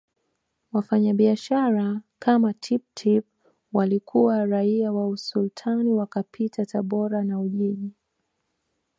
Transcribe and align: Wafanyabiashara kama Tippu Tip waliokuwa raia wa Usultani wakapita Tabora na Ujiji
Wafanyabiashara 0.71 2.01
kama 2.19 2.53
Tippu 2.53 2.85
Tip 2.95 3.25
waliokuwa 3.73 4.45
raia 4.45 4.91
wa 4.91 5.07
Usultani 5.07 5.93
wakapita 5.93 6.65
Tabora 6.65 7.23
na 7.23 7.39
Ujiji 7.39 7.91